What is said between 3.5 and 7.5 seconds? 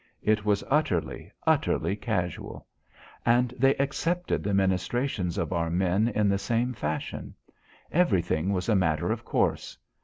they accepted the ministrations of our men in the same fashion.